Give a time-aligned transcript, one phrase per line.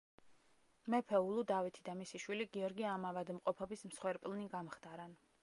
[0.93, 5.17] მეფე ულუ დავითი და მისი შვილი გიორგი ამ ავადმყოფობის მსხვერპლნი გამხდარან.